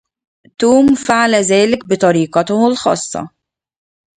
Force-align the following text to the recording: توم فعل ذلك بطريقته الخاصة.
توم 0.59 0.95
فعل 0.95 1.35
ذلك 1.35 1.85
بطريقته 1.87 2.67
الخاصة. 2.67 3.29